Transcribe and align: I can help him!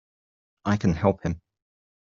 I 0.65 0.77
can 0.77 0.93
help 0.95 1.21
him! 1.23 1.39